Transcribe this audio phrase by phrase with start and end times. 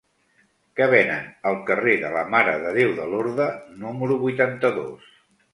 [0.79, 3.51] Què venen al carrer de la Mare de Déu de Lorda
[3.85, 5.15] número vuitanta-dos?